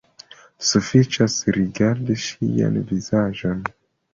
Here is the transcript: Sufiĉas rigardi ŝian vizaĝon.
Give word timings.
Sufiĉas 0.69 1.35
rigardi 1.57 2.17
ŝian 2.25 2.81
vizaĝon. 2.95 3.63